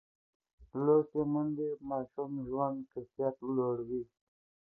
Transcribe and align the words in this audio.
لوستې 0.83 1.21
میندې 1.31 1.69
د 1.77 1.79
ماشوم 1.89 2.29
د 2.37 2.39
ژوند 2.51 2.77
کیفیت 2.91 3.35
لوړوي. 3.55 4.03